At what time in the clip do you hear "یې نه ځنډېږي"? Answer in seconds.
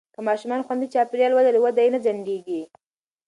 1.85-2.61